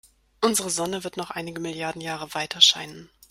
[0.43, 3.11] Unsere Sonne wird noch einige Milliarden Jahre weiterscheinen.